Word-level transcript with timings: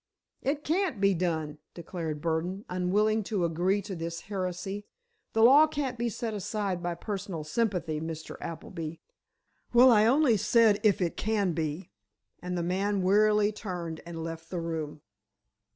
"It 0.41 0.63
can't 0.63 0.99
be 0.99 1.13
done!" 1.13 1.59
declared 1.75 2.21
Burdon, 2.21 2.65
unwilling 2.67 3.21
to 3.25 3.45
agree 3.45 3.83
to 3.83 3.95
this 3.95 4.21
heresy. 4.21 4.87
"The 5.33 5.43
law 5.43 5.67
can't 5.67 5.95
be 5.95 6.09
set 6.09 6.33
aside 6.33 6.81
by 6.81 6.95
personal 6.95 7.43
sympathy, 7.43 8.01
Mr. 8.01 8.35
Appleby!" 8.41 8.95
"Well, 9.73 9.91
I 9.91 10.07
only 10.07 10.37
said, 10.37 10.79
if 10.81 11.01
it 11.03 11.17
can 11.17 11.53
be," 11.53 11.91
and 12.41 12.57
the 12.57 12.63
man 12.63 13.03
wearily 13.03 13.51
turned 13.51 14.01
and 14.03 14.23
left 14.23 14.49
the 14.49 14.59
room. 14.59 15.01